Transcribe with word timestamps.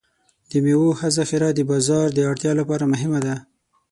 د 0.49 0.51
میوو 0.63 0.89
ښه 0.99 1.07
ذخیره 1.17 1.49
د 1.53 1.59
بازار 1.69 2.07
د 2.13 2.19
اړتیا 2.29 2.51
لپاره 2.59 2.83
مهمه 2.93 3.19
ده. 3.25 3.35